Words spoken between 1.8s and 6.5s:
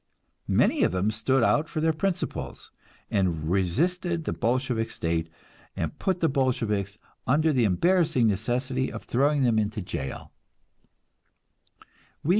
principles, and resisted the Bolshevik state, and put the